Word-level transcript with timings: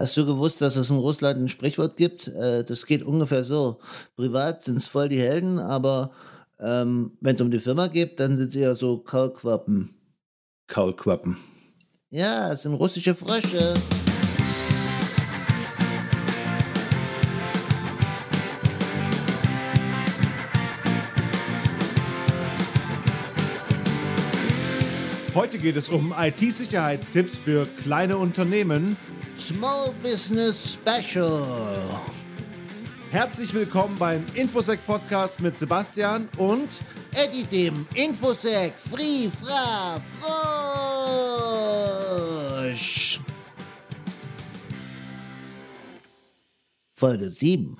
Hast 0.00 0.16
du 0.16 0.24
gewusst, 0.24 0.62
dass 0.62 0.76
es 0.76 0.88
in 0.88 0.96
Russland 0.96 1.38
ein 1.38 1.48
Sprichwort 1.48 1.98
gibt? 1.98 2.26
Äh, 2.28 2.64
das 2.64 2.86
geht 2.86 3.02
ungefähr 3.02 3.44
so. 3.44 3.80
Privat 4.16 4.62
sind 4.62 4.78
es 4.78 4.86
voll 4.86 5.10
die 5.10 5.20
Helden, 5.20 5.58
aber 5.58 6.12
ähm, 6.58 7.18
wenn 7.20 7.34
es 7.34 7.40
um 7.42 7.50
die 7.50 7.58
Firma 7.58 7.86
geht, 7.86 8.18
dann 8.18 8.38
sind 8.38 8.52
sie 8.52 8.60
ja 8.60 8.74
so 8.74 8.96
Kaulquappen. 8.96 9.90
Kaulquappen. 10.68 11.36
Ja, 12.08 12.50
es 12.50 12.62
sind 12.62 12.72
russische 12.72 13.14
Frösche. 13.14 13.74
Heute 25.34 25.58
geht 25.58 25.76
es 25.76 25.90
um 25.90 26.14
IT-Sicherheitstipps 26.18 27.36
für 27.36 27.66
kleine 27.82 28.16
Unternehmen. 28.16 28.96
Small 29.40 29.94
Business 30.02 30.74
Special. 30.74 31.78
Herzlich 33.10 33.54
willkommen 33.54 33.96
beim 33.98 34.26
Infosec 34.34 34.84
Podcast 34.86 35.40
mit 35.40 35.56
Sebastian 35.56 36.28
und 36.36 36.68
Eddie 37.14 37.44
dem 37.44 37.86
Infosec 37.94 38.78
Free 38.78 39.30
Fra 39.30 39.98
Frosch. 42.60 43.18
Folge 46.94 47.30
7. 47.30 47.78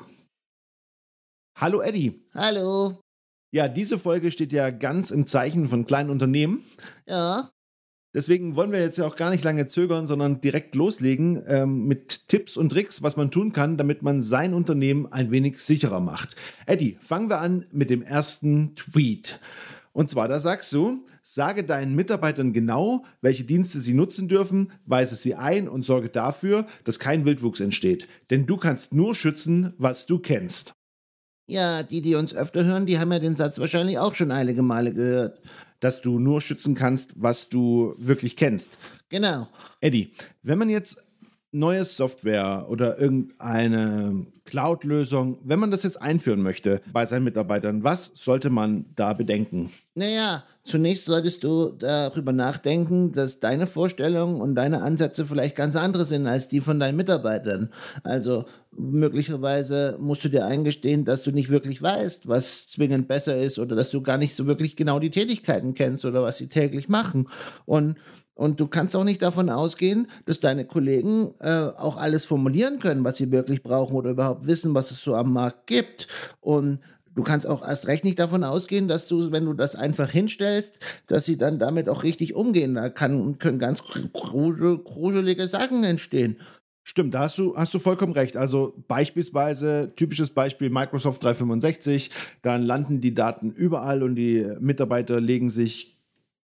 Hallo 1.58 1.82
Eddie. 1.82 2.26
Hallo. 2.32 3.02
Ja, 3.52 3.68
diese 3.68 3.98
Folge 3.98 4.32
steht 4.32 4.52
ja 4.52 4.70
ganz 4.70 5.10
im 5.10 5.26
Zeichen 5.26 5.68
von 5.68 5.84
kleinen 5.84 6.08
Unternehmen. 6.08 6.64
Ja. 7.06 7.50
Deswegen 8.12 8.56
wollen 8.56 8.72
wir 8.72 8.80
jetzt 8.80 8.98
ja 8.98 9.06
auch 9.06 9.14
gar 9.14 9.30
nicht 9.30 9.44
lange 9.44 9.66
zögern, 9.68 10.06
sondern 10.06 10.40
direkt 10.40 10.74
loslegen 10.74 11.42
ähm, 11.46 11.86
mit 11.86 12.28
Tipps 12.28 12.56
und 12.56 12.70
Tricks, 12.70 13.02
was 13.02 13.16
man 13.16 13.30
tun 13.30 13.52
kann, 13.52 13.76
damit 13.76 14.02
man 14.02 14.20
sein 14.20 14.52
Unternehmen 14.52 15.06
ein 15.12 15.30
wenig 15.30 15.58
sicherer 15.58 16.00
macht. 16.00 16.34
Eddie, 16.66 16.98
fangen 17.00 17.28
wir 17.28 17.40
an 17.40 17.66
mit 17.70 17.88
dem 17.88 18.02
ersten 18.02 18.74
Tweet. 18.74 19.38
Und 19.92 20.10
zwar, 20.10 20.26
da 20.26 20.40
sagst 20.40 20.72
du, 20.72 21.06
sage 21.22 21.62
deinen 21.62 21.94
Mitarbeitern 21.94 22.52
genau, 22.52 23.04
welche 23.20 23.44
Dienste 23.44 23.80
sie 23.80 23.94
nutzen 23.94 24.28
dürfen, 24.28 24.72
weise 24.86 25.14
sie 25.14 25.36
ein 25.36 25.68
und 25.68 25.84
sorge 25.84 26.08
dafür, 26.08 26.66
dass 26.84 26.98
kein 26.98 27.24
Wildwuchs 27.24 27.60
entsteht. 27.60 28.08
Denn 28.30 28.46
du 28.46 28.56
kannst 28.56 28.92
nur 28.92 29.14
schützen, 29.14 29.74
was 29.78 30.06
du 30.06 30.18
kennst. 30.18 30.74
Ja, 31.46 31.82
die, 31.82 32.00
die 32.00 32.14
uns 32.14 32.34
öfter 32.34 32.64
hören, 32.64 32.86
die 32.86 32.98
haben 32.98 33.12
ja 33.12 33.18
den 33.18 33.34
Satz 33.34 33.58
wahrscheinlich 33.58 33.98
auch 33.98 34.14
schon 34.14 34.30
einige 34.30 34.62
Male 34.62 34.94
gehört. 34.94 35.40
Dass 35.80 36.02
du 36.02 36.18
nur 36.18 36.40
schützen 36.40 36.74
kannst, 36.74 37.12
was 37.16 37.48
du 37.48 37.94
wirklich 37.96 38.36
kennst. 38.36 38.78
Genau. 39.08 39.48
Eddie, 39.80 40.12
wenn 40.42 40.58
man 40.58 40.68
jetzt 40.68 41.02
neue 41.52 41.84
Software 41.84 42.66
oder 42.68 42.98
irgendeine 42.98 44.26
Cloud-Lösung, 44.44 45.38
wenn 45.44 45.58
man 45.58 45.70
das 45.70 45.82
jetzt 45.82 46.00
einführen 46.00 46.42
möchte 46.42 46.80
bei 46.92 47.06
seinen 47.06 47.24
Mitarbeitern, 47.24 47.84
was 47.84 48.12
sollte 48.14 48.50
man 48.50 48.86
da 48.96 49.12
bedenken? 49.12 49.70
Naja, 49.94 50.44
zunächst 50.64 51.04
solltest 51.04 51.44
du 51.44 51.70
darüber 51.70 52.32
nachdenken, 52.32 53.12
dass 53.12 53.40
deine 53.40 53.66
Vorstellungen 53.66 54.40
und 54.40 54.54
deine 54.54 54.82
Ansätze 54.82 55.24
vielleicht 55.24 55.56
ganz 55.56 55.76
andere 55.76 56.04
sind 56.04 56.26
als 56.26 56.48
die 56.48 56.60
von 56.60 56.80
deinen 56.80 56.96
Mitarbeitern. 56.96 57.70
Also 58.02 58.44
möglicherweise 58.72 59.96
musst 60.00 60.24
du 60.24 60.28
dir 60.28 60.46
eingestehen, 60.46 61.04
dass 61.04 61.22
du 61.22 61.30
nicht 61.32 61.50
wirklich 61.50 61.80
weißt, 61.82 62.28
was 62.28 62.68
zwingend 62.68 63.08
besser 63.08 63.36
ist 63.36 63.58
oder 63.58 63.76
dass 63.76 63.90
du 63.90 64.02
gar 64.02 64.18
nicht 64.18 64.34
so 64.34 64.46
wirklich 64.46 64.76
genau 64.76 64.98
die 64.98 65.10
Tätigkeiten 65.10 65.74
kennst 65.74 66.04
oder 66.04 66.22
was 66.22 66.38
sie 66.38 66.48
täglich 66.48 66.88
machen. 66.88 67.28
Und 67.66 67.96
und 68.40 68.58
du 68.58 68.68
kannst 68.68 68.96
auch 68.96 69.04
nicht 69.04 69.20
davon 69.20 69.50
ausgehen, 69.50 70.06
dass 70.24 70.40
deine 70.40 70.64
Kollegen 70.64 71.34
äh, 71.40 71.66
auch 71.76 71.98
alles 71.98 72.24
formulieren 72.24 72.78
können, 72.78 73.04
was 73.04 73.18
sie 73.18 73.30
wirklich 73.30 73.62
brauchen 73.62 73.94
oder 73.94 74.12
überhaupt 74.12 74.46
wissen, 74.46 74.74
was 74.74 74.90
es 74.90 75.04
so 75.04 75.14
am 75.14 75.34
Markt 75.34 75.66
gibt. 75.66 76.08
Und 76.40 76.78
du 77.14 77.22
kannst 77.22 77.46
auch 77.46 77.68
erst 77.68 77.86
recht 77.86 78.02
nicht 78.02 78.18
davon 78.18 78.42
ausgehen, 78.42 78.88
dass 78.88 79.08
du, 79.08 79.30
wenn 79.30 79.44
du 79.44 79.52
das 79.52 79.76
einfach 79.76 80.10
hinstellst, 80.10 80.78
dass 81.06 81.26
sie 81.26 81.36
dann 81.36 81.58
damit 81.58 81.90
auch 81.90 82.02
richtig 82.02 82.34
umgehen. 82.34 82.76
Da 82.76 82.88
kann, 82.88 83.36
können 83.36 83.58
ganz 83.58 83.82
grusel, 84.14 84.78
gruselige 84.78 85.46
Sachen 85.46 85.84
entstehen. 85.84 86.38
Stimmt, 86.82 87.12
da 87.12 87.20
hast 87.20 87.36
du, 87.36 87.54
hast 87.58 87.74
du 87.74 87.78
vollkommen 87.78 88.14
recht. 88.14 88.38
Also 88.38 88.72
beispielsweise, 88.88 89.92
typisches 89.96 90.30
Beispiel 90.30 90.70
Microsoft 90.70 91.22
365, 91.22 92.10
dann 92.40 92.62
landen 92.62 93.02
die 93.02 93.12
Daten 93.12 93.52
überall 93.52 94.02
und 94.02 94.14
die 94.14 94.50
Mitarbeiter 94.60 95.20
legen 95.20 95.50
sich 95.50 95.99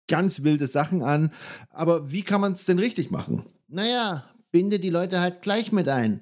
ganz 0.07 0.43
wilde 0.43 0.67
Sachen 0.67 1.01
an. 1.01 1.31
Aber 1.69 2.11
wie 2.11 2.23
kann 2.23 2.41
man 2.41 2.53
es 2.53 2.65
denn 2.65 2.79
richtig 2.79 3.11
machen? 3.11 3.45
Naja, 3.67 4.23
binde 4.51 4.79
die 4.79 4.89
Leute 4.89 5.19
halt 5.19 5.41
gleich 5.41 5.71
mit 5.71 5.89
ein. 5.89 6.21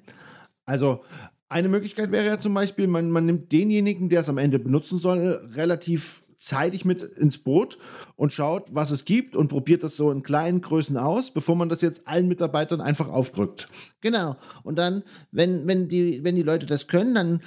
Also 0.64 1.04
eine 1.48 1.68
Möglichkeit 1.68 2.12
wäre 2.12 2.26
ja 2.26 2.38
zum 2.38 2.54
Beispiel, 2.54 2.86
man, 2.86 3.10
man 3.10 3.26
nimmt 3.26 3.52
denjenigen, 3.52 4.08
der 4.08 4.20
es 4.20 4.28
am 4.28 4.38
Ende 4.38 4.58
benutzen 4.58 4.98
soll, 4.98 5.50
relativ 5.54 6.22
zeitig 6.38 6.84
mit 6.84 7.02
ins 7.02 7.38
Boot 7.38 7.78
und 8.16 8.32
schaut, 8.32 8.74
was 8.74 8.90
es 8.90 9.04
gibt 9.04 9.36
und 9.36 9.48
probiert 9.48 9.84
das 9.84 9.96
so 9.96 10.10
in 10.10 10.22
kleinen 10.24 10.60
Größen 10.60 10.96
aus, 10.96 11.30
bevor 11.30 11.54
man 11.54 11.68
das 11.68 11.82
jetzt 11.82 12.08
allen 12.08 12.26
Mitarbeitern 12.26 12.80
einfach 12.80 13.08
aufdrückt. 13.08 13.68
Genau. 14.00 14.36
Und 14.64 14.76
dann, 14.76 15.04
wenn, 15.30 15.68
wenn, 15.68 15.88
die, 15.88 16.24
wenn 16.24 16.34
die 16.34 16.42
Leute 16.42 16.66
das 16.66 16.88
können, 16.88 17.14
dann 17.14 17.42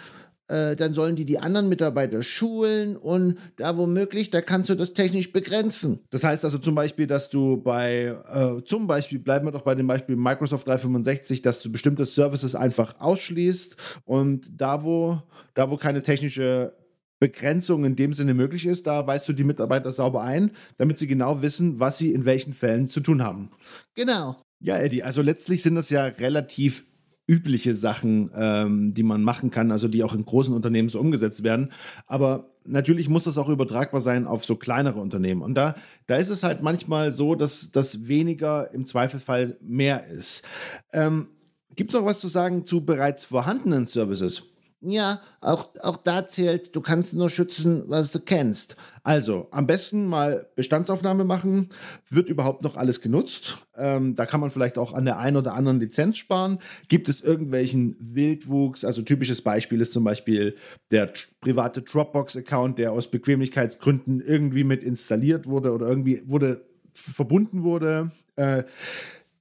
äh, 0.48 0.76
dann 0.76 0.94
sollen 0.94 1.16
die 1.16 1.26
die 1.26 1.40
anderen 1.40 1.70
Mitarbeiter 1.70 2.22
schulen 2.24 2.98
und 2.98 3.38
da 3.58 3.78
womöglich, 3.78 4.30
da 4.30 4.42
kannst 4.42 4.70
du 4.70 4.76
das 4.76 4.94
technisch 4.94 5.32
begrenzen. 5.32 6.00
Das 6.12 6.24
heißt 6.24 6.46
also 6.46 6.58
zum 6.58 6.76
Beispiel, 6.76 7.08
dass 7.08 7.30
du 7.30 7.58
bei, 7.58 8.16
äh, 8.32 8.64
zum 8.66 8.88
Beispiel, 8.88 9.20
bleiben 9.20 9.48
wir 9.48 9.52
doch 9.52 9.64
bei 9.64 9.76
dem 9.76 9.88
Beispiel 9.88 10.16
Microsoft 10.16 10.68
365, 10.68 11.42
dass 11.42 11.62
du 11.62 11.72
bestimmte 11.72 12.06
Services 12.06 12.56
einfach 12.56 13.00
ausschließt 13.00 13.76
und 14.06 14.50
da, 14.60 14.84
wo, 14.84 15.22
da, 15.54 15.70
wo 15.70 15.78
keine 15.78 16.02
technische 16.02 16.74
Begrenzung 17.20 17.86
in 17.86 17.96
dem 17.96 18.14
Sinne 18.14 18.34
möglich 18.34 18.66
ist, 18.66 18.88
da 18.88 19.08
weist 19.08 19.28
du 19.28 19.34
die 19.34 19.44
Mitarbeiter 19.44 19.90
sauber 19.90 20.22
ein, 20.22 20.52
damit 20.78 21.00
sie 21.00 21.08
genau 21.08 21.42
wissen, 21.42 21.80
was 21.80 21.98
sie 21.98 22.14
in 22.14 22.26
welchen 22.26 22.54
Fällen 22.54 22.90
zu 22.90 23.00
tun 23.00 23.24
haben. 23.24 23.52
Genau. 23.96 24.36
Ja, 24.60 24.78
Eddie, 24.78 25.04
also 25.04 25.22
letztlich 25.22 25.64
sind 25.64 25.76
das 25.76 25.90
ja 25.90 26.06
relativ 26.06 26.86
übliche 27.28 27.76
Sachen, 27.76 28.32
ähm, 28.36 28.94
die 28.94 29.04
man 29.04 29.24
machen 29.24 29.52
kann, 29.52 29.72
also 29.72 29.88
die 29.88 30.04
auch 30.04 30.14
in 30.14 30.26
großen 30.26 30.54
Unternehmen 30.54 30.90
so 30.90 31.00
umgesetzt 31.00 31.44
werden. 31.44 31.72
Aber 32.06 32.52
natürlich 32.66 33.10
muss 33.10 33.24
das 33.24 33.38
auch 33.38 33.50
übertragbar 33.50 34.02
sein 34.02 34.28
auf 34.28 34.46
so 34.46 34.56
kleinere 34.56 35.00
Unternehmen. 35.00 35.42
Und 35.42 35.56
da, 35.56 35.76
da 36.08 36.18
ist 36.18 36.30
es 36.30 36.44
halt 36.44 36.62
manchmal 36.62 37.12
so, 37.12 37.36
dass 37.36 37.72
das 37.72 38.08
weniger 38.08 38.72
im 38.74 38.86
Zweifelsfall 38.86 39.58
mehr 39.62 40.08
ist. 40.08 40.44
Ähm, 40.94 41.28
Gibt 41.76 41.94
es 41.94 42.00
noch 42.00 42.06
was 42.06 42.20
zu 42.20 42.28
sagen 42.28 42.66
zu 42.66 42.86
bereits 42.86 43.26
vorhandenen 43.26 43.86
Services? 43.86 44.55
Ja, 44.88 45.22
auch, 45.42 45.70
auch 45.82 45.98
da 45.98 46.28
zählt, 46.28 46.76
du 46.76 46.82
kannst 46.82 47.14
nur 47.14 47.32
schützen, 47.32 47.84
was 47.88 48.12
du 48.12 48.20
kennst. 48.20 48.76
Also, 49.04 49.48
am 49.50 49.66
besten 49.66 50.06
mal 50.06 50.48
Bestandsaufnahme 50.56 51.24
machen. 51.24 51.70
Wird 52.10 52.30
überhaupt 52.30 52.62
noch 52.62 52.78
alles 52.78 53.02
genutzt? 53.02 53.58
Ähm, 53.76 54.16
da 54.16 54.28
kann 54.28 54.42
man 54.42 54.52
vielleicht 54.52 54.78
auch 54.78 54.94
an 54.94 55.06
der 55.06 55.18
einen 55.18 55.38
oder 55.38 55.54
anderen 55.56 55.80
Lizenz 55.80 56.18
sparen. 56.18 56.60
Gibt 56.88 57.10
es 57.10 57.22
irgendwelchen 57.22 57.96
Wildwuchs? 58.00 58.86
Also, 58.86 59.02
typisches 59.02 59.42
Beispiel 59.42 59.82
ist 59.82 59.92
zum 59.92 60.04
Beispiel 60.04 60.56
der 60.92 61.12
private 61.42 61.82
Dropbox-Account, 61.82 62.78
der 62.78 62.92
aus 62.92 63.10
Bequemlichkeitsgründen 63.10 64.22
irgendwie 64.22 64.64
mit 64.64 64.84
installiert 64.84 65.48
wurde 65.48 65.72
oder 65.72 65.88
irgendwie 65.88 66.22
wurde 66.26 66.64
verbunden 66.94 67.64
wurde. 67.64 68.12
Äh, 68.36 68.64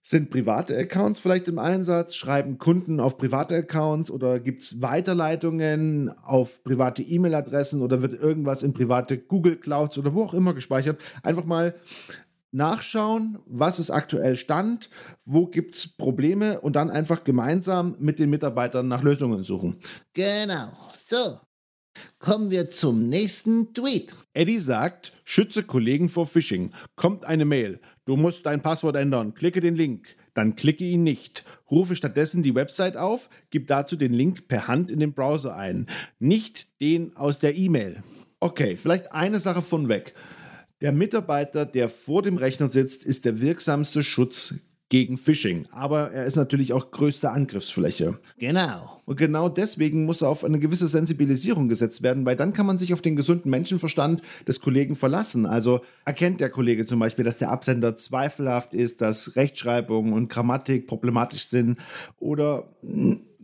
sind 0.06 0.28
private 0.28 0.76
Accounts 0.76 1.18
vielleicht 1.18 1.48
im 1.48 1.58
Einsatz? 1.58 2.14
Schreiben 2.14 2.58
Kunden 2.58 3.00
auf 3.00 3.16
private 3.16 3.56
Accounts 3.56 4.10
oder 4.10 4.38
gibt 4.38 4.60
es 4.60 4.82
Weiterleitungen 4.82 6.10
auf 6.22 6.62
private 6.62 7.02
E-Mail-Adressen 7.02 7.80
oder 7.80 8.02
wird 8.02 8.12
irgendwas 8.12 8.62
in 8.62 8.74
private 8.74 9.16
Google 9.16 9.56
Clouds 9.56 9.96
oder 9.96 10.12
wo 10.14 10.24
auch 10.24 10.34
immer 10.34 10.52
gespeichert? 10.52 11.00
Einfach 11.22 11.46
mal 11.46 11.74
nachschauen, 12.52 13.38
was 13.46 13.78
ist 13.78 13.90
aktuell 13.90 14.36
Stand, 14.36 14.90
wo 15.24 15.46
gibt 15.46 15.74
es 15.74 15.96
Probleme 15.96 16.60
und 16.60 16.76
dann 16.76 16.90
einfach 16.90 17.24
gemeinsam 17.24 17.96
mit 17.98 18.18
den 18.18 18.28
Mitarbeitern 18.28 18.86
nach 18.86 19.02
Lösungen 19.02 19.42
suchen. 19.42 19.80
Genau. 20.12 20.68
So, 20.98 21.40
Kommen 22.18 22.50
wir 22.50 22.70
zum 22.70 23.08
nächsten 23.08 23.74
Tweet. 23.74 24.12
Eddie 24.32 24.58
sagt, 24.58 25.12
schütze 25.24 25.62
Kollegen 25.62 26.08
vor 26.08 26.26
Phishing. 26.26 26.72
Kommt 26.96 27.24
eine 27.24 27.44
Mail. 27.44 27.80
Du 28.06 28.16
musst 28.16 28.46
dein 28.46 28.62
Passwort 28.62 28.96
ändern. 28.96 29.34
Klicke 29.34 29.60
den 29.60 29.76
Link. 29.76 30.16
Dann 30.34 30.56
klicke 30.56 30.84
ihn 30.84 31.02
nicht. 31.02 31.44
Rufe 31.70 31.96
stattdessen 31.96 32.42
die 32.42 32.54
Website 32.54 32.96
auf, 32.96 33.30
gib 33.50 33.68
dazu 33.68 33.96
den 33.96 34.12
Link 34.12 34.48
per 34.48 34.66
Hand 34.66 34.90
in 34.90 35.00
den 35.00 35.12
Browser 35.12 35.56
ein. 35.56 35.86
Nicht 36.18 36.80
den 36.80 37.16
aus 37.16 37.38
der 37.38 37.56
E-Mail. 37.56 38.02
Okay, 38.40 38.76
vielleicht 38.76 39.12
eine 39.12 39.38
Sache 39.38 39.62
von 39.62 39.88
weg. 39.88 40.14
Der 40.80 40.92
Mitarbeiter, 40.92 41.64
der 41.64 41.88
vor 41.88 42.22
dem 42.22 42.36
Rechner 42.36 42.68
sitzt, 42.68 43.04
ist 43.04 43.24
der 43.24 43.40
wirksamste 43.40 44.02
Schutz 44.02 44.60
gegen 44.94 45.16
Phishing. 45.16 45.66
Aber 45.72 46.12
er 46.12 46.24
ist 46.24 46.36
natürlich 46.36 46.72
auch 46.72 46.92
größte 46.92 47.32
Angriffsfläche. 47.32 48.20
Genau. 48.38 49.02
Und 49.06 49.16
genau 49.16 49.48
deswegen 49.48 50.04
muss 50.04 50.22
auf 50.22 50.44
eine 50.44 50.60
gewisse 50.60 50.86
Sensibilisierung 50.86 51.68
gesetzt 51.68 52.04
werden, 52.04 52.24
weil 52.24 52.36
dann 52.36 52.52
kann 52.52 52.64
man 52.64 52.78
sich 52.78 52.94
auf 52.94 53.02
den 53.02 53.16
gesunden 53.16 53.50
Menschenverstand 53.50 54.22
des 54.46 54.60
Kollegen 54.60 54.94
verlassen. 54.94 55.46
Also 55.46 55.80
erkennt 56.04 56.40
der 56.40 56.48
Kollege 56.48 56.86
zum 56.86 57.00
Beispiel, 57.00 57.24
dass 57.24 57.38
der 57.38 57.50
Absender 57.50 57.96
zweifelhaft 57.96 58.72
ist, 58.72 59.00
dass 59.00 59.34
Rechtschreibung 59.34 60.12
und 60.12 60.28
Grammatik 60.28 60.86
problematisch 60.86 61.48
sind 61.48 61.80
oder 62.20 62.68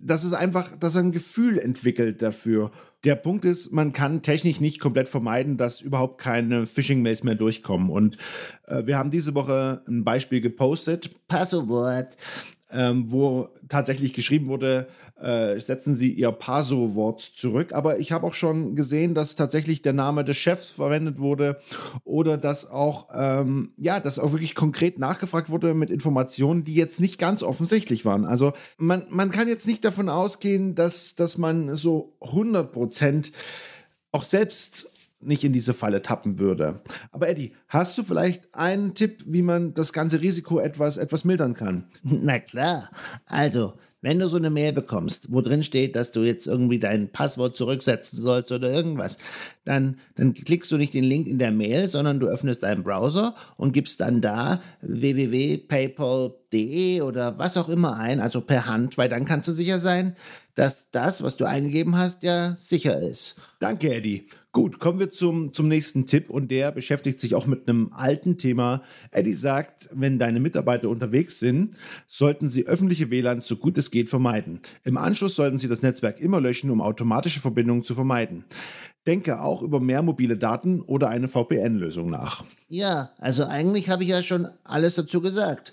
dass 0.02 0.24
es 0.24 0.32
einfach, 0.32 0.76
dass 0.76 0.96
er 0.96 1.02
ein 1.02 1.12
Gefühl 1.12 1.58
entwickelt 1.58 2.22
dafür. 2.22 2.70
Der 3.04 3.14
Punkt 3.14 3.44
ist, 3.44 3.72
man 3.72 3.92
kann 3.92 4.22
technisch 4.22 4.60
nicht 4.60 4.80
komplett 4.80 5.08
vermeiden, 5.08 5.56
dass 5.56 5.80
überhaupt 5.80 6.20
keine 6.20 6.66
Phishing-Mails 6.66 7.24
mehr 7.24 7.34
durchkommen. 7.34 7.90
Und 7.90 8.18
äh, 8.66 8.84
wir 8.86 8.98
haben 8.98 9.10
diese 9.10 9.34
Woche 9.34 9.82
ein 9.88 10.04
Beispiel 10.04 10.40
gepostet. 10.40 11.10
Passwort 11.28 12.16
ähm, 12.72 13.10
wo 13.10 13.48
tatsächlich 13.68 14.14
geschrieben 14.14 14.48
wurde, 14.48 14.88
äh, 15.20 15.58
setzen 15.58 15.94
Sie 15.94 16.12
Ihr 16.12 16.32
Paso-Wort 16.32 17.20
zurück. 17.20 17.72
Aber 17.72 17.98
ich 17.98 18.12
habe 18.12 18.26
auch 18.26 18.34
schon 18.34 18.74
gesehen, 18.76 19.14
dass 19.14 19.36
tatsächlich 19.36 19.82
der 19.82 19.92
Name 19.92 20.24
des 20.24 20.36
Chefs 20.36 20.72
verwendet 20.72 21.18
wurde 21.18 21.60
oder 22.04 22.36
dass 22.36 22.70
auch, 22.70 23.08
ähm, 23.14 23.72
ja, 23.76 24.00
dass 24.00 24.18
auch 24.18 24.32
wirklich 24.32 24.54
konkret 24.54 24.98
nachgefragt 24.98 25.50
wurde 25.50 25.74
mit 25.74 25.90
Informationen, 25.90 26.64
die 26.64 26.74
jetzt 26.74 27.00
nicht 27.00 27.18
ganz 27.18 27.42
offensichtlich 27.42 28.04
waren. 28.04 28.24
Also 28.24 28.52
man, 28.76 29.04
man 29.10 29.30
kann 29.30 29.48
jetzt 29.48 29.66
nicht 29.66 29.84
davon 29.84 30.08
ausgehen, 30.08 30.74
dass, 30.74 31.14
dass 31.14 31.38
man 31.38 31.74
so 31.74 32.16
100 32.20 32.72
Prozent 32.72 33.32
auch 34.12 34.24
selbst 34.24 34.90
nicht 35.20 35.44
in 35.44 35.52
diese 35.52 35.74
Falle 35.74 36.02
tappen 36.02 36.38
würde. 36.38 36.80
Aber 37.12 37.28
Eddie, 37.28 37.52
hast 37.68 37.96
du 37.98 38.02
vielleicht 38.02 38.54
einen 38.54 38.94
Tipp, 38.94 39.24
wie 39.26 39.42
man 39.42 39.74
das 39.74 39.92
ganze 39.92 40.20
Risiko 40.20 40.58
etwas, 40.58 40.96
etwas 40.96 41.24
mildern 41.24 41.54
kann? 41.54 41.84
Na 42.02 42.38
klar. 42.38 42.90
Also, 43.26 43.74
wenn 44.02 44.18
du 44.18 44.28
so 44.28 44.38
eine 44.38 44.48
Mail 44.48 44.72
bekommst, 44.72 45.30
wo 45.30 45.42
drin 45.42 45.62
steht, 45.62 45.94
dass 45.94 46.10
du 46.10 46.20
jetzt 46.20 46.46
irgendwie 46.46 46.78
dein 46.78 47.12
Passwort 47.12 47.54
zurücksetzen 47.54 48.22
sollst 48.22 48.50
oder 48.50 48.72
irgendwas, 48.72 49.18
dann, 49.64 49.98
dann 50.16 50.32
klickst 50.32 50.72
du 50.72 50.78
nicht 50.78 50.94
den 50.94 51.04
Link 51.04 51.26
in 51.26 51.38
der 51.38 51.52
Mail, 51.52 51.86
sondern 51.86 52.18
du 52.18 52.26
öffnest 52.26 52.62
deinen 52.62 52.82
Browser 52.82 53.34
und 53.58 53.72
gibst 53.72 54.00
dann 54.00 54.22
da 54.22 54.62
www.paypal.de 54.80 57.02
oder 57.02 57.36
was 57.38 57.58
auch 57.58 57.68
immer 57.68 57.98
ein, 57.98 58.20
also 58.20 58.40
per 58.40 58.64
Hand, 58.66 58.96
weil 58.96 59.10
dann 59.10 59.26
kannst 59.26 59.48
du 59.48 59.52
sicher 59.52 59.80
sein, 59.80 60.16
dass 60.54 60.90
das, 60.90 61.22
was 61.22 61.36
du 61.36 61.44
eingegeben 61.44 61.98
hast, 61.98 62.22
ja 62.22 62.54
sicher 62.56 62.98
ist. 63.00 63.38
Danke, 63.58 63.94
Eddie. 63.94 64.26
Gut, 64.52 64.80
kommen 64.80 64.98
wir 64.98 65.10
zum, 65.10 65.52
zum 65.52 65.68
nächsten 65.68 66.06
Tipp 66.06 66.28
und 66.28 66.50
der 66.50 66.72
beschäftigt 66.72 67.20
sich 67.20 67.36
auch 67.36 67.46
mit 67.46 67.68
einem 67.68 67.92
alten 67.92 68.36
Thema. 68.36 68.82
Eddie 69.12 69.36
sagt, 69.36 69.88
wenn 69.92 70.18
deine 70.18 70.40
Mitarbeiter 70.40 70.88
unterwegs 70.88 71.38
sind, 71.38 71.76
sollten 72.08 72.48
sie 72.48 72.66
öffentliche 72.66 73.10
WLANs 73.10 73.46
so 73.46 73.56
gut 73.56 73.78
es 73.78 73.92
geht 73.92 74.08
vermeiden. 74.08 74.58
Im 74.82 74.96
Anschluss 74.96 75.36
sollten 75.36 75.58
sie 75.58 75.68
das 75.68 75.82
Netzwerk 75.82 76.20
immer 76.20 76.40
löschen, 76.40 76.70
um 76.70 76.80
automatische 76.80 77.38
Verbindungen 77.38 77.84
zu 77.84 77.94
vermeiden. 77.94 78.44
Denke 79.06 79.40
auch 79.40 79.62
über 79.62 79.78
mehr 79.78 80.02
mobile 80.02 80.36
Daten 80.36 80.80
oder 80.80 81.10
eine 81.10 81.28
VPN-Lösung 81.28 82.10
nach. 82.10 82.44
Ja, 82.66 83.10
also 83.18 83.44
eigentlich 83.44 83.88
habe 83.88 84.02
ich 84.02 84.08
ja 84.08 84.24
schon 84.24 84.48
alles 84.64 84.96
dazu 84.96 85.20
gesagt. 85.20 85.72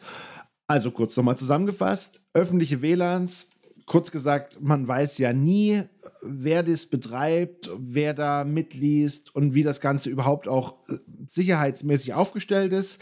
Also 0.68 0.91
kurz 0.91 1.18
nochmal 1.18 1.38
zusammengefasst, 1.38 2.21
öffentliche 2.33 2.83
WLANs 2.83 3.56
kurz 3.88 4.12
gesagt, 4.12 4.62
man 4.62 4.88
weiß 4.88 5.18
ja 5.18 5.34
nie, 5.34 5.81
wer 6.22 6.62
das 6.62 6.86
betreibt, 6.86 7.72
wer 7.80 8.13
da 8.13 8.44
mitliest 8.44 9.34
und 9.36 9.56
wie 9.56 9.63
das 9.63 9.81
Ganze 9.81 10.10
überhaupt 10.12 10.48
auch 10.48 10.75
äh, 10.89 10.98
sicherheitsmäßig 11.28 12.13
aufgestellt 12.13 12.74
ist. 12.74 13.01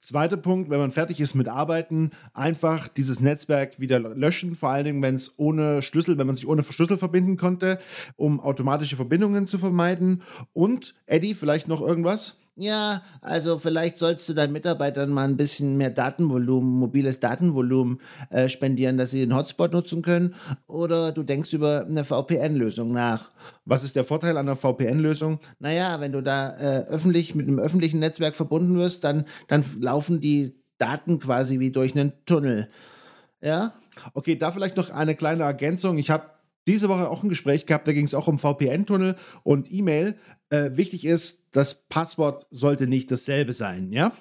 Zweiter 0.00 0.36
Punkt, 0.36 0.68
wenn 0.68 0.80
man 0.80 0.90
fertig 0.90 1.20
ist 1.20 1.34
mit 1.34 1.48
Arbeiten, 1.48 2.10
einfach 2.34 2.88
dieses 2.88 3.20
Netzwerk 3.20 3.78
wieder 3.78 4.00
löschen, 4.00 4.56
vor 4.56 4.70
allen 4.70 4.84
Dingen, 4.84 5.02
wenn 5.02 5.14
es 5.14 5.38
ohne 5.38 5.80
Schlüssel, 5.80 6.18
wenn 6.18 6.26
man 6.26 6.34
sich 6.36 6.46
ohne 6.46 6.62
Schlüssel 6.62 6.98
verbinden 6.98 7.36
konnte, 7.36 7.78
um 8.16 8.40
automatische 8.40 8.96
Verbindungen 8.96 9.46
zu 9.46 9.58
vermeiden. 9.58 10.22
Und, 10.52 10.96
Eddie, 11.06 11.34
vielleicht 11.34 11.68
noch 11.68 11.80
irgendwas? 11.80 12.41
Ja, 12.54 13.02
also 13.22 13.58
vielleicht 13.58 13.96
sollst 13.96 14.28
du 14.28 14.34
deinen 14.34 14.52
Mitarbeitern 14.52 15.08
mal 15.08 15.24
ein 15.24 15.38
bisschen 15.38 15.78
mehr 15.78 15.88
Datenvolumen, 15.90 16.78
mobiles 16.78 17.18
Datenvolumen 17.18 17.98
äh, 18.28 18.50
spendieren, 18.50 18.98
dass 18.98 19.10
sie 19.10 19.20
den 19.20 19.34
Hotspot 19.34 19.72
nutzen 19.72 20.02
können. 20.02 20.34
Oder 20.66 21.12
du 21.12 21.22
denkst 21.22 21.54
über 21.54 21.86
eine 21.86 22.04
VPN-Lösung 22.04 22.92
nach. 22.92 23.30
Was 23.64 23.84
ist 23.84 23.96
der 23.96 24.04
Vorteil 24.04 24.36
einer 24.36 24.56
VPN-Lösung? 24.56 25.40
Naja, 25.60 25.98
wenn 26.00 26.12
du 26.12 26.22
da 26.22 26.54
äh, 26.58 26.84
öffentlich 26.88 27.34
mit 27.34 27.48
einem 27.48 27.58
öffentlichen 27.58 28.00
Netzwerk 28.00 28.34
verbunden 28.34 28.76
wirst, 28.76 29.04
dann, 29.04 29.24
dann 29.48 29.64
laufen 29.80 30.20
die 30.20 30.62
Daten 30.76 31.20
quasi 31.20 31.58
wie 31.58 31.70
durch 31.70 31.96
einen 31.96 32.12
Tunnel. 32.26 32.68
Ja? 33.40 33.72
Okay, 34.12 34.36
da 34.36 34.52
vielleicht 34.52 34.76
noch 34.76 34.90
eine 34.90 35.14
kleine 35.14 35.44
Ergänzung. 35.44 35.96
Ich 35.96 36.10
habe 36.10 36.24
diese 36.66 36.88
Woche 36.88 37.08
auch 37.08 37.22
ein 37.22 37.28
Gespräch 37.28 37.66
gehabt, 37.66 37.88
da 37.88 37.92
ging 37.92 38.04
es 38.04 38.14
auch 38.14 38.28
um 38.28 38.38
VPN-Tunnel 38.38 39.16
und 39.42 39.72
E-Mail. 39.72 40.16
Äh, 40.50 40.70
wichtig 40.74 41.04
ist, 41.04 41.48
das 41.52 41.86
Passwort 41.88 42.46
sollte 42.50 42.86
nicht 42.86 43.10
dasselbe 43.10 43.52
sein, 43.52 43.92
ja? 43.92 44.12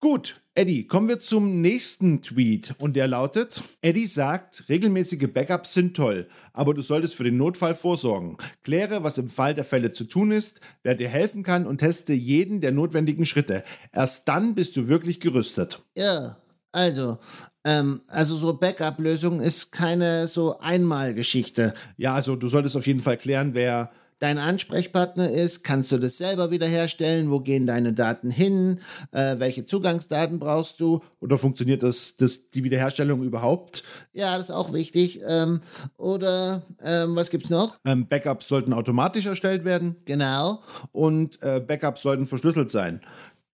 Gut, 0.00 0.42
Eddie, 0.54 0.86
kommen 0.86 1.08
wir 1.08 1.20
zum 1.20 1.62
nächsten 1.62 2.22
Tweet 2.22 2.74
und 2.78 2.96
der 2.96 3.08
lautet: 3.08 3.62
Eddie 3.80 4.06
sagt, 4.06 4.68
regelmäßige 4.68 5.26
Backups 5.32 5.72
sind 5.72 5.96
toll, 5.96 6.28
aber 6.52 6.74
du 6.74 6.82
solltest 6.82 7.14
für 7.14 7.24
den 7.24 7.38
Notfall 7.38 7.74
vorsorgen. 7.74 8.36
Kläre, 8.62 9.02
was 9.02 9.18
im 9.18 9.28
Fall 9.28 9.54
der 9.54 9.64
Fälle 9.64 9.92
zu 9.92 10.04
tun 10.04 10.30
ist, 10.30 10.60
wer 10.82 10.94
dir 10.94 11.08
helfen 11.08 11.42
kann 11.42 11.66
und 11.66 11.78
teste 11.78 12.12
jeden 12.12 12.60
der 12.60 12.72
notwendigen 12.72 13.24
Schritte. 13.24 13.64
Erst 13.92 14.28
dann 14.28 14.54
bist 14.54 14.76
du 14.76 14.86
wirklich 14.86 15.18
gerüstet. 15.18 15.82
Ja, 15.94 16.36
also, 16.76 17.18
ähm, 17.64 18.02
also 18.08 18.36
so 18.36 18.52
Backup-Lösung 18.52 19.40
ist 19.40 19.72
keine 19.72 20.28
so 20.28 20.58
Einmalgeschichte. 20.58 21.72
Ja, 21.96 22.14
also 22.14 22.36
du 22.36 22.48
solltest 22.48 22.76
auf 22.76 22.86
jeden 22.86 23.00
Fall 23.00 23.16
klären, 23.16 23.54
wer 23.54 23.90
dein 24.18 24.38
Ansprechpartner 24.38 25.30
ist, 25.30 25.62
kannst 25.62 25.92
du 25.92 25.98
das 25.98 26.18
selber 26.18 26.50
wiederherstellen, 26.50 27.30
wo 27.30 27.40
gehen 27.40 27.66
deine 27.66 27.92
Daten 27.92 28.30
hin, 28.30 28.80
äh, 29.12 29.38
welche 29.38 29.64
Zugangsdaten 29.64 30.38
brauchst 30.38 30.80
du. 30.80 31.02
Oder 31.20 31.38
funktioniert 31.38 31.82
das, 31.82 32.16
das 32.16 32.50
die 32.50 32.64
Wiederherstellung 32.64 33.22
überhaupt? 33.22 33.82
Ja, 34.12 34.36
das 34.36 34.50
ist 34.50 34.54
auch 34.54 34.72
wichtig. 34.72 35.20
Ähm, 35.26 35.60
oder 35.96 36.62
ähm, 36.82 37.16
was 37.16 37.30
gibt's 37.30 37.50
noch? 37.50 37.78
Ähm, 37.84 38.06
Backups 38.06 38.48
sollten 38.48 38.72
automatisch 38.72 39.26
erstellt 39.26 39.64
werden. 39.64 39.96
Genau. 40.04 40.62
Und 40.92 41.42
äh, 41.42 41.60
Backups 41.60 42.02
sollten 42.02 42.26
verschlüsselt 42.26 42.70
sein. 42.70 43.00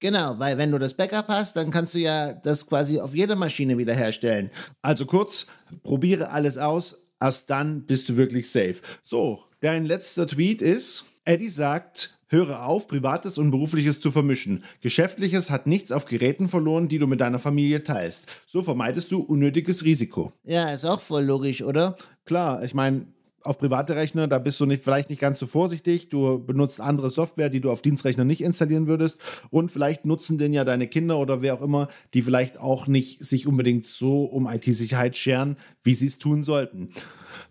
Genau, 0.01 0.39
weil 0.39 0.57
wenn 0.57 0.71
du 0.71 0.79
das 0.79 0.95
Backup 0.95 1.29
hast, 1.29 1.57
dann 1.57 1.71
kannst 1.71 1.95
du 1.95 1.99
ja 1.99 2.33
das 2.33 2.67
quasi 2.67 3.01
auf 3.01 3.15
jeder 3.15 3.37
Maschine 3.37 3.77
wiederherstellen. 3.77 4.51
Also 4.81 5.05
kurz, 5.05 5.47
probiere 5.83 6.31
alles 6.31 6.57
aus, 6.57 7.07
erst 7.21 7.51
dann 7.51 7.83
bist 7.83 8.09
du 8.09 8.17
wirklich 8.17 8.51
safe. 8.51 8.77
So, 9.03 9.45
dein 9.61 9.85
letzter 9.85 10.27
Tweet 10.27 10.63
ist, 10.63 11.05
Eddie 11.25 11.51
sagt, 11.51 12.19
höre 12.29 12.65
auf, 12.65 12.89
Privates 12.89 13.37
und 13.37 13.51
Berufliches 13.51 14.01
zu 14.01 14.11
vermischen. 14.11 14.65
Geschäftliches 14.81 15.51
hat 15.51 15.67
nichts 15.67 15.93
auf 15.93 16.07
Geräten 16.07 16.49
verloren, 16.49 16.89
die 16.89 16.99
du 16.99 17.07
mit 17.07 17.21
deiner 17.21 17.39
Familie 17.39 17.85
teilst. 17.85 18.25
So 18.47 18.63
vermeidest 18.63 19.13
du 19.13 19.21
unnötiges 19.21 19.85
Risiko. 19.85 20.33
Ja, 20.45 20.73
ist 20.73 20.87
auch 20.87 21.01
voll 21.01 21.25
logisch, 21.25 21.63
oder? 21.63 21.97
Klar, 22.25 22.63
ich 22.63 22.73
meine, 22.73 23.07
auf 23.43 23.59
private 23.59 23.97
Rechner, 23.97 24.29
da 24.29 24.39
bist 24.39 24.61
du 24.61 24.67
nicht, 24.67 24.85
vielleicht 24.85 25.11
nicht 25.11 25.21
ganz 25.21 25.39
so 25.39 25.47
vorsichtig. 25.47 26.09
Du 26.09 26.39
benutzt 26.39 26.81
andere 26.81 27.11
Software, 27.11 27.49
die 27.49 27.61
du 27.61 27.71
auf 27.71 27.83
Dienstrechner 27.83 28.25
nicht 28.25 28.43
installieren 28.43 28.87
würdest. 28.87 29.19
Und 29.51 29.71
vielleicht 29.71 30.05
nutzen 30.05 30.39
den 30.39 30.53
ja 30.53 30.65
deine 30.65 30.89
Kinder 30.89 31.19
oder 31.19 31.43
wer 31.43 31.55
auch 31.55 31.63
immer, 31.63 31.89
die 32.15 32.23
vielleicht 32.23 32.59
auch 32.59 32.87
nicht 32.87 33.25
sich 33.25 33.47
unbedingt 33.47 33.87
so 33.87 34.25
um 34.25 34.47
IT-Sicherheit 34.47 35.17
scheren, 35.17 35.57
wie 35.83 35.95
sie 35.95 36.07
es 36.07 36.19
tun 36.19 36.43
sollten. 36.43 36.91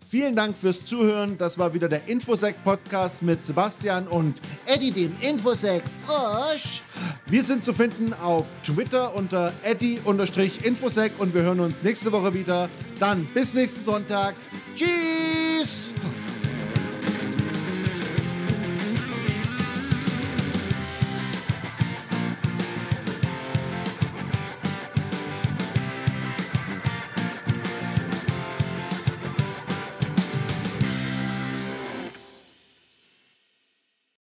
Vielen 0.08 0.34
Dank 0.34 0.56
fürs 0.56 0.84
Zuhören. 0.84 1.38
Das 1.38 1.58
war 1.58 1.72
wieder 1.72 1.88
der 1.88 2.08
Infosec-Podcast 2.08 3.22
mit 3.22 3.42
Sebastian 3.42 4.06
und 4.08 4.34
Eddie, 4.66 4.90
dem 4.90 5.14
Infosec 5.20 5.84
Frosch. 6.04 6.82
Wir 7.28 7.44
sind 7.44 7.64
zu 7.64 7.72
finden 7.72 8.12
auf 8.12 8.46
Twitter 8.62 9.14
unter 9.14 9.52
Eddie-Infosec 9.62 11.12
und 11.18 11.34
wir 11.34 11.42
hören 11.42 11.60
uns 11.60 11.82
nächste 11.82 12.12
Woche 12.12 12.34
wieder. 12.34 12.68
Dann 12.98 13.28
bis 13.32 13.54
nächsten 13.54 13.84
Sonntag. 13.84 14.34
Tschüss! 14.74 15.39
Peace. 15.60 16.29